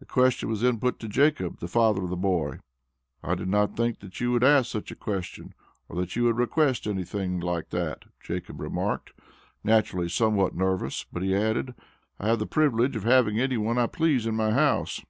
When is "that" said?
4.00-4.20, 5.96-6.14, 7.70-8.04